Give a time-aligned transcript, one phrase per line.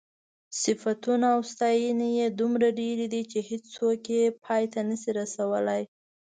[0.63, 5.83] صفتونه او ستاینې یې دومره ډېرې دي چې هېڅوک یې پای ته نشي رسولی.